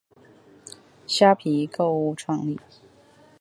[1.05, 2.59] 虾皮购物创立。